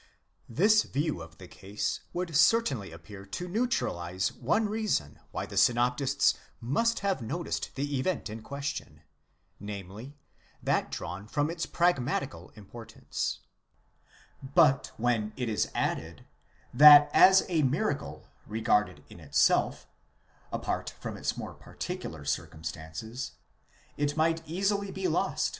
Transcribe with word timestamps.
*® 0.01 0.03
This 0.49 0.81
view 0.81 1.21
of 1.21 1.37
the 1.37 1.47
case 1.47 1.99
would 2.11 2.35
certainly 2.35 2.91
appear 2.91 3.23
to 3.23 3.47
neutralize 3.47 4.31
one 4.33 4.67
reason 4.67 5.19
why 5.29 5.45
the 5.45 5.57
synoptists 5.57 6.33
must 6.59 7.01
have 7.01 7.21
noticed 7.21 7.75
the 7.75 7.99
event 7.99 8.27
in 8.27 8.41
question, 8.41 9.03
namely, 9.59 10.17
that 10.63 10.89
drawn 10.89 11.27
from 11.27 11.51
its 11.51 11.67
pragmatical 11.67 12.49
importance; 12.55 13.41
but 14.41 14.91
when 14.97 15.33
it 15.37 15.47
is 15.47 15.69
added, 15.75 16.25
that 16.73 17.11
as 17.13 17.45
a 17.47 17.61
miracle 17.61 18.27
regarded 18.47 19.03
in 19.07 19.19
itself, 19.19 19.85
apart 20.51 20.95
from 20.99 21.15
its 21.15 21.37
more 21.37 21.53
particular 21.53 22.25
circumstances, 22.25 23.33
it 23.97 24.17
might 24.17 24.41
easily 24.47 24.89
be 24.89 25.07
lost. 25.07 25.49